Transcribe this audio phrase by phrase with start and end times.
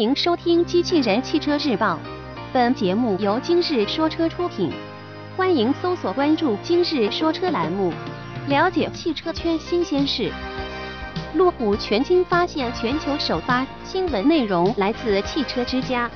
[0.00, 1.92] 欢迎收听《机器人汽车日报》，
[2.54, 4.72] 本节目由今日说车出品。
[5.36, 7.92] 欢迎搜索关注“今日说车”栏目，
[8.48, 10.32] 了解汽车圈新鲜事。
[11.34, 16.10] 路虎全新发现全球首发，新闻内容来自汽车之家。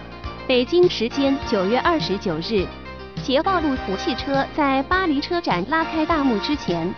[0.47, 2.67] 北京时间九月二十九日，
[3.23, 6.91] 捷豹路虎汽车在巴黎车展拉开大幕之前，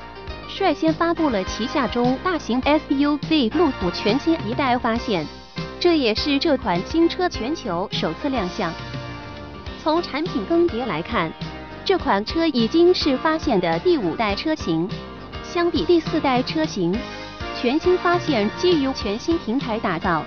[0.46, 5.26] 率先发布了旗下中大型 SUV 路虎全新一代发现。
[5.86, 8.74] 这也是这款新车全球首次亮相。
[9.80, 11.32] 从产品更迭来看，
[11.84, 14.88] 这款车已经是发现的第五代车型。
[15.44, 16.92] 相比第四代车型，
[17.54, 20.24] 全新发现基于全新平台打造，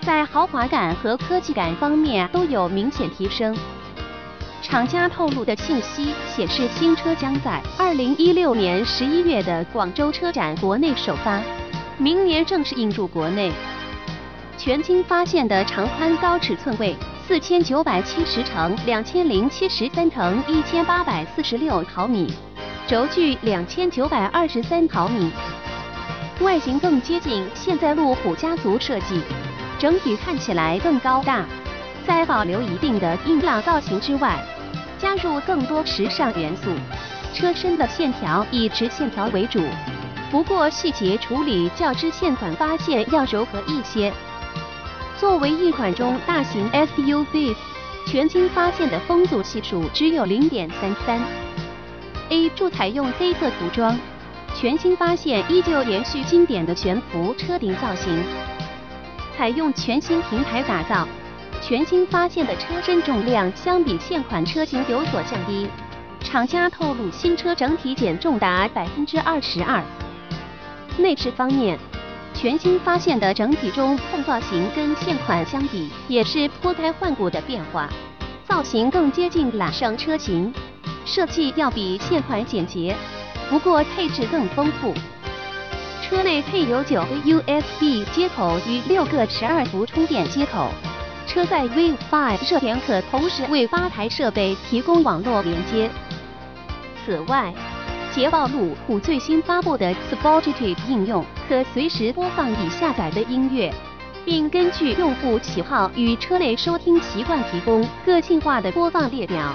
[0.00, 3.54] 在豪华感和科技感方面都有明显提升。
[4.62, 11.38] 厂家透露的信息显示，新车将在二零一六年十一月的广州车展国内首发，
[11.98, 13.52] 明年正式引入国内。
[14.64, 22.32] 全新发现的长宽高尺寸为四千九百七十乘两千零七十三乘一千八百四十六毫米，
[22.86, 25.32] 轴距两千九百二十三毫米，
[26.42, 29.20] 外形更接近现在路虎家族设计，
[29.80, 31.44] 整体看起来更高大。
[32.06, 34.38] 在保留一定的硬朗造型之外，
[34.96, 36.70] 加入更多时尚元素，
[37.34, 39.60] 车身的线条以直线条为主，
[40.30, 44.12] 不过细节处理较之现款发现要柔和一些。
[45.22, 47.54] 作为一款中大型 SUV，
[48.08, 51.22] 全新发现的风阻系数只有零点三三。
[52.28, 53.96] A 柱采用黑色涂装，
[54.52, 58.20] 全新发现依旧延续经典的悬浮车顶造型，
[59.36, 61.06] 采用全新平台打造。
[61.60, 65.68] 全新发现的车身重量相比现款车型有所降低，
[66.18, 69.80] 厂家透露新车整体减重达百分之二十二。
[70.98, 71.78] 内饰方面。
[72.34, 77.88] 全新发现的整体中控造型跟现款相比，也是脱胎换骨的变化，
[78.44, 80.52] 造型更接近揽胜车型，
[81.04, 82.96] 设计要比现款简洁，
[83.48, 84.92] 不过配置更丰富。
[86.02, 90.68] 车内配有九个 USB 接口与六个十二伏充电接口，
[91.26, 95.88] 车载 WiFi 热点可同时为八台设备提供网络连接。
[97.04, 97.54] 此外，
[98.14, 103.72] 捷豹路虎最新发布的 Spotify 应用，可随时播放已下载的音乐，
[104.22, 109.54] 并根据用户喜好与车内收听习惯提供个性化的播放列表。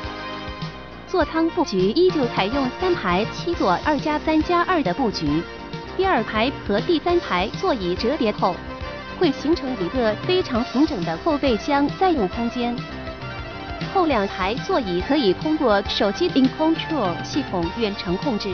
[1.07, 5.43] 座舱布局依旧采用三排七座二加三加二的布局，
[5.95, 8.55] 第二排和第三排座椅折叠后，
[9.19, 12.75] 会形成一个非常平整的后备箱载物空间。
[13.93, 18.53] 后两排座椅可以通过手机 In Control 系统远程控制。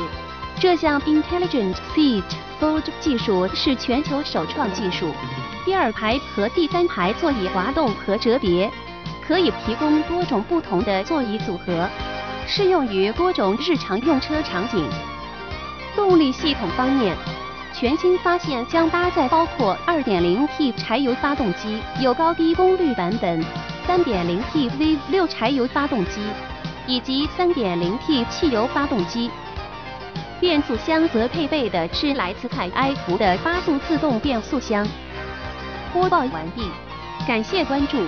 [0.59, 2.23] 这项 Intelligent Seat
[2.61, 5.11] Fold 技术是全球首创技术。
[5.65, 8.71] 第二排和第三排座椅滑动和折叠，
[9.25, 11.89] 可以提供多种不同的座椅组合，
[12.45, 14.87] 适用于多种日常用车场景。
[15.95, 17.15] 动力系统方面，
[17.73, 23.43] 全新发现将搭载包括 2.0T 柴油发动机，有高低功率版本。
[23.87, 26.21] 3.0T V6 柴油发动机
[26.87, 29.29] 以及 3.0T 汽油发动机，
[30.39, 34.87] 变速箱则配备的是来自凯埃孚的八速自动变速箱。
[35.93, 36.69] 播报完毕，
[37.27, 38.05] 感谢关注。